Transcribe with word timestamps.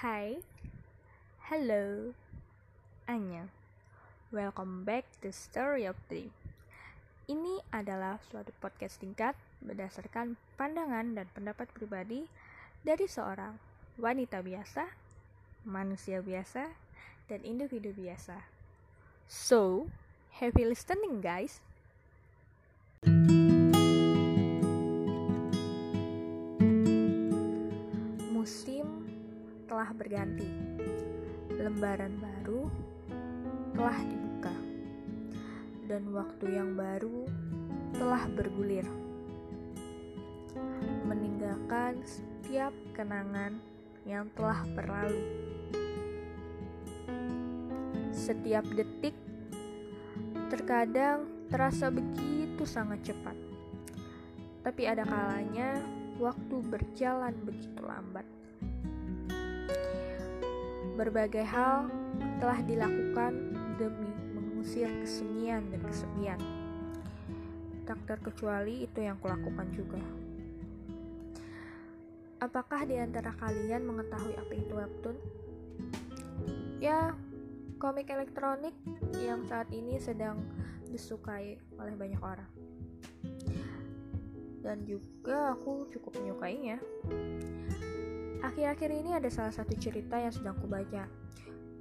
Hai, 0.00 0.40
hello, 1.52 2.16
Anya. 3.04 3.52
Welcome 4.32 4.88
back 4.88 5.04
to 5.20 5.28
Story 5.28 5.84
of 5.84 6.00
Dream. 6.08 6.32
Ini 7.28 7.60
adalah 7.68 8.16
suatu 8.32 8.48
podcast 8.64 8.96
singkat 8.96 9.36
berdasarkan 9.60 10.40
pandangan 10.56 11.20
dan 11.20 11.28
pendapat 11.36 11.68
pribadi 11.76 12.24
dari 12.80 13.04
seorang 13.04 13.60
wanita 14.00 14.40
biasa, 14.40 14.88
manusia 15.68 16.24
biasa, 16.24 16.72
dan 17.28 17.44
individu 17.44 17.92
biasa. 17.92 18.48
So, 19.28 19.92
happy 20.40 20.64
listening 20.64 21.20
guys. 21.20 21.60
Telah 29.90 30.06
berganti. 30.06 30.46
Lembaran 31.58 32.14
baru 32.22 32.70
telah 33.74 33.98
dibuka. 34.06 34.54
Dan 35.90 36.14
waktu 36.14 36.46
yang 36.46 36.78
baru 36.78 37.26
telah 37.98 38.22
bergulir. 38.30 38.86
Meninggalkan 41.10 42.06
setiap 42.06 42.70
kenangan 42.94 43.58
yang 44.06 44.30
telah 44.38 44.62
berlalu. 44.78 45.26
Setiap 48.14 48.62
detik 48.78 49.18
terkadang 50.54 51.26
terasa 51.50 51.90
begitu 51.90 52.62
sangat 52.62 53.10
cepat. 53.10 53.34
Tapi 54.62 54.86
ada 54.86 55.02
kalanya 55.02 55.82
waktu 56.22 56.62
berjalan 56.62 57.34
begitu 57.42 57.82
lambat. 57.82 58.39
Berbagai 60.94 61.46
hal 61.46 61.88
telah 62.40 62.60
dilakukan 62.64 63.32
demi 63.80 64.12
mengusir 64.36 64.92
kesunyian 65.00 65.64
dan 65.72 65.80
kesepian. 65.84 66.40
Tak 67.88 67.98
terkecuali 68.04 68.84
itu 68.84 69.00
yang 69.00 69.16
kulakukan 69.18 69.68
juga. 69.72 70.00
Apakah 72.40 72.88
di 72.88 72.96
antara 72.96 73.36
kalian 73.36 73.84
mengetahui 73.84 74.32
apa 74.36 74.52
itu 74.56 74.72
webtoon? 74.72 75.16
Ya, 76.80 77.12
komik 77.76 78.08
elektronik 78.08 78.72
yang 79.20 79.44
saat 79.44 79.68
ini 79.72 80.00
sedang 80.00 80.40
disukai 80.88 81.60
oleh 81.76 81.94
banyak 81.96 82.20
orang. 82.20 82.48
Dan 84.60 84.84
juga 84.84 85.56
aku 85.56 85.88
cukup 85.92 86.20
menyukainya. 86.20 86.76
Akhir-akhir 88.40 88.90
ini 88.90 89.10
ada 89.12 89.28
salah 89.28 89.52
satu 89.52 89.76
cerita 89.76 90.16
yang 90.16 90.32
sedang 90.32 90.56
kubaca. 90.56 91.04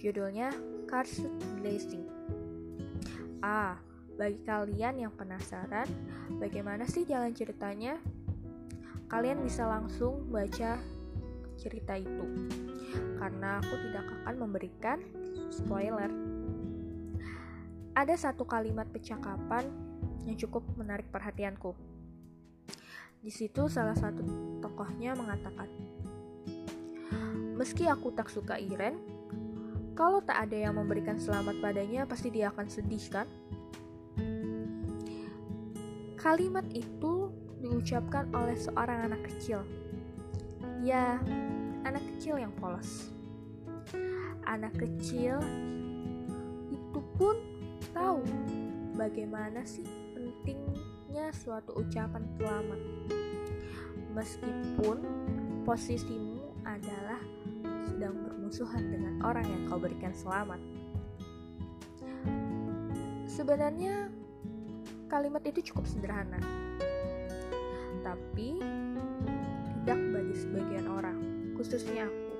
Judulnya 0.00 0.52
Cursed 0.88 1.28
Blessing. 1.60 2.04
Ah, 3.44 3.76
bagi 4.16 4.40
kalian 4.40 5.04
yang 5.04 5.12
penasaran 5.12 5.84
bagaimana 6.40 6.88
sih 6.88 7.04
jalan 7.04 7.36
ceritanya, 7.36 8.00
kalian 9.12 9.44
bisa 9.44 9.68
langsung 9.68 10.24
baca 10.32 10.80
cerita 11.60 12.00
itu. 12.00 12.24
Karena 13.20 13.60
aku 13.60 13.74
tidak 13.88 14.04
akan 14.24 14.34
memberikan 14.40 14.98
spoiler. 15.52 16.08
Ada 17.92 18.16
satu 18.16 18.48
kalimat 18.48 18.88
percakapan 18.88 19.68
yang 20.24 20.36
cukup 20.40 20.64
menarik 20.76 21.08
perhatianku. 21.12 21.76
Di 23.20 23.32
situ 23.32 23.68
salah 23.68 23.96
satu 23.96 24.22
tokohnya 24.60 25.16
mengatakan, 25.16 25.68
Meski 27.56 27.88
aku 27.88 28.12
tak 28.12 28.28
suka 28.28 28.60
Iren, 28.60 29.00
kalau 29.96 30.20
tak 30.20 30.44
ada 30.44 30.68
yang 30.68 30.76
memberikan 30.76 31.16
selamat 31.16 31.56
padanya, 31.64 32.04
pasti 32.04 32.28
dia 32.28 32.52
akan 32.52 32.68
sedih, 32.68 33.00
kan? 33.08 33.24
Kalimat 36.20 36.68
itu 36.76 37.32
diucapkan 37.64 38.28
oleh 38.36 38.60
seorang 38.60 39.08
anak 39.08 39.24
kecil. 39.24 39.64
Ya, 40.84 41.16
anak 41.88 42.04
kecil 42.12 42.36
yang 42.36 42.52
polos. 42.60 43.08
Anak 44.44 44.76
kecil 44.76 45.40
itu 46.68 47.00
pun 47.16 47.40
tahu 47.96 48.20
bagaimana 49.00 49.64
sih 49.64 49.88
pentingnya 50.12 51.32
suatu 51.32 51.72
ucapan 51.80 52.20
selamat. 52.36 52.80
Meskipun 54.12 54.98
posisimu 55.64 56.35
adalah 56.66 57.22
sedang 57.86 58.18
bermusuhan 58.26 58.82
dengan 58.90 59.22
orang 59.22 59.46
yang 59.46 59.62
kau 59.70 59.78
berikan 59.78 60.10
selamat. 60.10 60.58
Sebenarnya 63.30 64.10
kalimat 65.06 65.46
itu 65.46 65.70
cukup 65.70 65.86
sederhana, 65.86 66.42
tapi 68.02 68.58
tidak 69.86 70.00
bagi 70.10 70.34
sebagian 70.34 70.86
orang, 70.90 71.18
khususnya 71.54 72.10
aku, 72.10 72.34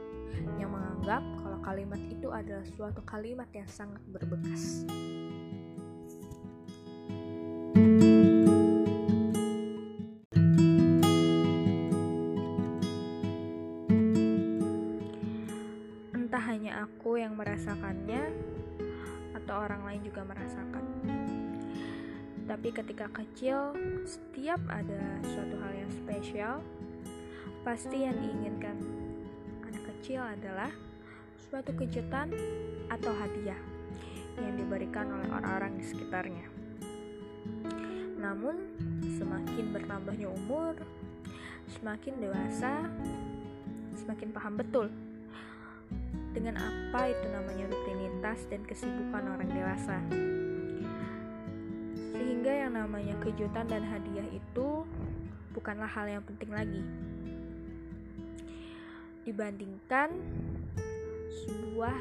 yang 0.58 0.74
menganggap 0.74 1.22
kalau 1.38 1.58
kalimat 1.62 2.00
itu 2.10 2.28
adalah 2.34 2.66
suatu 2.74 3.00
kalimat 3.06 3.46
yang 3.54 3.68
sangat 3.70 4.02
berbekas. 4.10 4.82
Merasakannya, 17.56 18.20
atau 19.32 19.64
orang 19.64 19.80
lain 19.88 20.04
juga 20.04 20.28
merasakan. 20.28 20.84
Tapi 22.44 22.68
ketika 22.68 23.08
kecil, 23.08 23.72
setiap 24.04 24.60
ada 24.68 25.00
suatu 25.24 25.56
hal 25.64 25.72
yang 25.72 25.88
spesial, 25.88 26.60
pasti 27.64 28.04
yang 28.04 28.12
diinginkan 28.20 28.76
anak 29.64 29.88
kecil 29.88 30.20
adalah 30.20 30.68
suatu 31.48 31.72
kejutan 31.80 32.28
atau 32.92 33.16
hadiah 33.16 33.56
yang 34.36 34.52
diberikan 34.60 35.16
oleh 35.16 35.28
orang-orang 35.32 35.80
di 35.80 35.84
sekitarnya. 35.88 36.46
Namun, 38.20 38.68
semakin 39.16 39.72
bertambahnya 39.72 40.28
umur, 40.28 40.76
semakin 41.72 42.20
dewasa, 42.20 42.84
semakin 43.96 44.28
paham 44.36 44.60
betul 44.60 44.92
dengan 46.36 46.60
apa 46.60 47.08
itu 47.08 47.32
namanya 47.32 47.64
rutinitas 47.72 48.44
dan 48.52 48.60
kesibukan 48.68 49.24
orang 49.24 49.48
dewasa. 49.48 49.96
Sehingga 52.12 52.52
yang 52.52 52.76
namanya 52.76 53.16
kejutan 53.24 53.64
dan 53.64 53.80
hadiah 53.80 54.28
itu 54.28 54.84
bukanlah 55.56 55.88
hal 55.88 56.04
yang 56.04 56.20
penting 56.28 56.52
lagi. 56.52 56.84
Dibandingkan 59.24 60.12
sebuah 61.48 61.96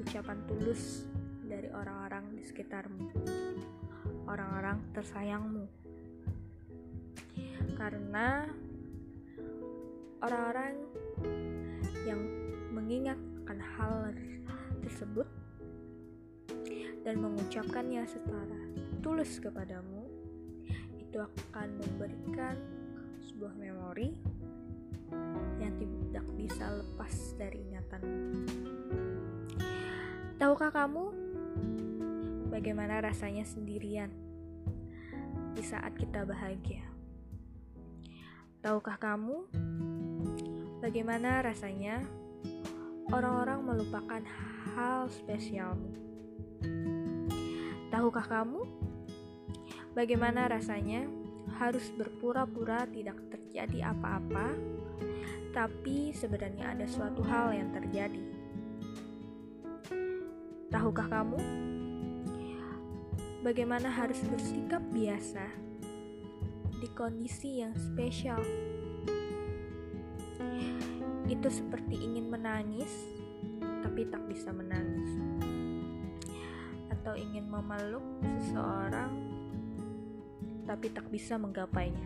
ucapan 0.00 0.38
tulus 0.48 1.04
dari 1.44 1.68
orang-orang 1.76 2.24
di 2.40 2.42
sekitarmu, 2.48 3.12
orang-orang 4.24 4.80
tersayangmu. 4.96 5.68
Karena 7.76 8.48
orang-orang 10.24 10.72
yang 12.08 12.39
mengingat 12.90 13.22
akan 13.46 13.58
hal 13.78 13.94
tersebut 14.82 15.28
dan 17.06 17.22
mengucapkannya 17.22 18.02
secara 18.02 18.58
tulus 18.98 19.38
kepadamu 19.38 20.10
itu 20.98 21.22
akan 21.22 21.70
memberikan 21.78 22.58
sebuah 23.22 23.54
memori 23.54 24.10
yang 25.62 25.70
tidak 25.78 26.26
bisa 26.34 26.66
lepas 26.82 27.14
dari 27.38 27.62
ingatanmu. 27.62 28.26
Tahukah 30.42 30.74
kamu 30.74 31.14
bagaimana 32.50 33.06
rasanya 33.06 33.46
sendirian 33.46 34.10
di 35.54 35.62
saat 35.62 35.94
kita 35.94 36.26
bahagia? 36.26 36.82
Tahukah 38.66 38.98
kamu 38.98 39.46
bagaimana 40.82 41.38
rasanya 41.46 42.18
orang-orang 43.10 43.60
melupakan 43.66 44.22
hal 44.74 45.10
spesialmu. 45.10 45.90
Tahukah 47.90 48.22
kamu 48.22 48.62
bagaimana 49.98 50.46
rasanya 50.46 51.10
harus 51.58 51.90
berpura-pura 51.90 52.86
tidak 52.86 53.18
terjadi 53.34 53.90
apa-apa, 53.90 54.54
tapi 55.50 56.14
sebenarnya 56.14 56.78
ada 56.78 56.86
suatu 56.86 57.26
hal 57.26 57.50
yang 57.50 57.74
terjadi? 57.74 58.22
Tahukah 60.70 61.10
kamu 61.10 61.40
bagaimana 63.42 63.90
harus 63.90 64.22
bersikap 64.22 64.86
biasa 64.94 65.50
di 66.78 66.86
kondisi 66.94 67.58
yang 67.58 67.74
spesial? 67.74 68.69
Itu 71.30 71.46
seperti 71.46 71.94
ingin 71.94 72.26
menangis, 72.26 72.90
tapi 73.86 74.02
tak 74.10 74.26
bisa 74.26 74.50
menangis, 74.50 75.14
atau 76.90 77.14
ingin 77.14 77.46
memeluk 77.46 78.02
seseorang, 78.42 79.14
tapi 80.66 80.90
tak 80.90 81.06
bisa 81.06 81.38
menggapainya. 81.38 82.02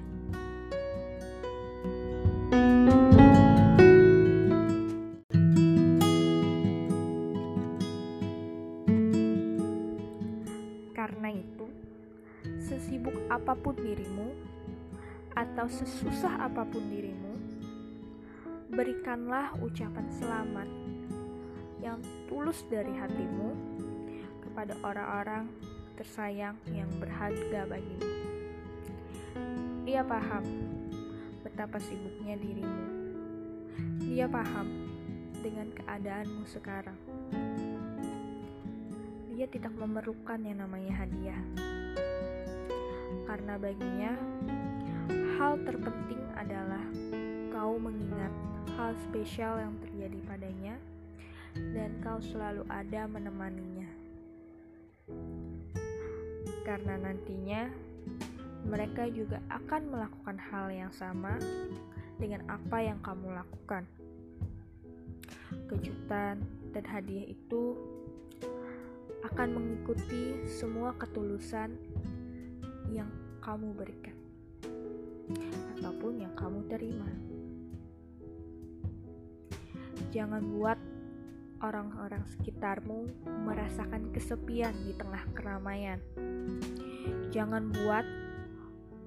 Karena 10.93 11.32
itu, 11.32 11.67
sesibuk 12.61 13.17
apa 13.32 13.56
pun 13.56 13.73
dirimu, 13.73 14.37
atau 15.32 15.65
sesusah 15.65 16.44
apa 16.44 16.69
pun 16.69 16.85
dirimu, 16.93 17.33
berikanlah 18.72 19.52
ucapan 19.61 20.06
selamat 20.08 20.69
yang 21.84 22.00
tulus 22.32 22.64
dari 22.72 22.96
hatimu 22.96 23.52
kepada 24.40 24.72
orang-orang 24.81 25.44
tersayang 26.00 26.56
yang 26.72 26.88
berharga 26.96 27.69
bagimu. 27.69 28.08
Dia 29.84 30.00
paham 30.00 30.44
betapa 31.44 31.76
sibuknya 31.76 32.40
dirimu. 32.40 32.84
Dia 34.00 34.25
paham 34.25 34.69
dengan 35.44 35.69
keadaanmu 35.76 36.49
sekarang. 36.49 36.96
Dia 39.34 39.44
tidak 39.50 39.76
memerlukan 39.76 40.40
yang 40.40 40.64
namanya 40.64 41.05
hadiah. 41.05 41.43
Karena 43.28 43.60
baginya, 43.60 44.12
hal 45.37 45.60
terpenting 45.67 46.22
adalah 46.38 46.82
kau 47.52 47.76
mengingat 47.76 48.32
hal 48.75 48.96
spesial 49.08 49.61
yang 49.61 49.75
terjadi 49.84 50.19
padanya, 50.25 50.75
dan 51.55 51.94
kau 52.02 52.19
selalu 52.19 52.64
ada 52.66 53.06
menemaninya. 53.06 53.88
Karena 56.64 56.96
nantinya 56.96 57.69
mereka 58.64 59.05
juga 59.12 59.44
akan 59.52 59.82
melakukan 59.93 60.37
hal 60.40 60.72
yang 60.72 60.93
sama 60.96 61.37
dengan 62.16 62.40
apa 62.49 62.81
yang 62.81 62.99
kamu 63.05 63.37
lakukan. 63.37 63.84
Kejutan 65.69 66.40
dan 66.72 66.84
hadiah 66.88 67.28
itu 67.28 67.76
akan 69.25 69.56
mengikuti 69.56 70.37
semua 70.49 70.93
ketulusan 70.96 71.76
yang 72.93 73.08
kamu 73.40 73.72
berikan 73.76 74.17
ataupun 75.76 76.20
yang 76.20 76.32
kamu 76.37 76.60
terima. 76.69 77.33
Jangan 80.14 80.46
buat 80.55 80.78
orang-orang 81.58 82.22
sekitarmu 82.38 83.11
merasakan 83.43 84.14
kesepian 84.14 84.70
di 84.87 84.94
tengah 84.94 85.26
keramaian. 85.34 85.99
Jangan 87.34 87.75
buat 87.75 88.06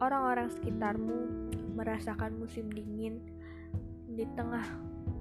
orang-orang 0.04 0.52
sekitarmu 0.52 1.18
merasakan 1.80 2.36
musim 2.36 2.68
dingin 2.68 3.24
di 4.12 4.28
tengah 4.36 4.68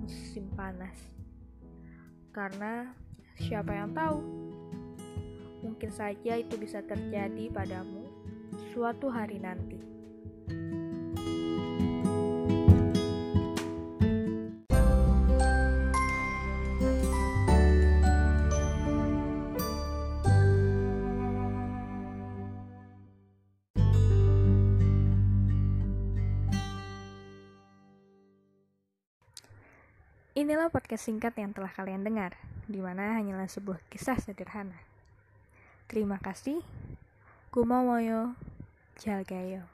musim 0.03 0.51
panas. 0.59 0.99
Karena 2.35 2.91
siapa 3.39 3.71
yang 3.71 3.95
tahu? 3.95 4.19
Mungkin 5.63 5.95
saja 5.95 6.35
itu 6.35 6.59
bisa 6.59 6.83
terjadi 6.83 7.47
padamu 7.55 8.11
suatu 8.75 9.07
hari 9.07 9.39
nanti. 9.39 9.96
Inilah 30.37 30.69
podcast 30.69 31.09
singkat 31.09 31.33
yang 31.41 31.57
telah 31.57 31.73
kalian 31.73 32.05
dengar, 32.05 32.37
di 32.69 32.77
mana 32.77 33.17
hanyalah 33.17 33.49
sebuah 33.49 33.81
kisah 33.89 34.21
sederhana. 34.21 34.77
Terima 35.89 36.21
kasih. 36.21 36.61
Kumawoyo, 37.49 38.37
Jalgayo. 39.01 39.65